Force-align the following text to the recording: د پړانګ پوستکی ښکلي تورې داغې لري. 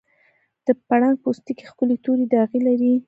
د 0.65 0.67
پړانګ 0.87 1.15
پوستکی 1.23 1.63
ښکلي 1.69 1.97
تورې 2.03 2.25
داغې 2.35 2.59
لري. 2.67 2.93